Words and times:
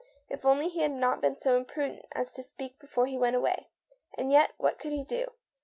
If 0.31 0.45
only 0.47 0.67
he 0.67 0.79
had 0.79 0.93
not 0.93 1.21
been 1.21 1.35
so 1.35 1.55
imprudent 1.55 2.05
as 2.13 2.33
to 2.33 2.41
speak 2.41 2.79
before 2.79 3.05
he 3.05 3.19
went 3.19 3.35
away. 3.35 3.69
And 4.17 4.31
yet 4.31 4.53
what 4.57 4.79
could 4.79 4.93
he 4.93 5.03
do? 5.03 5.27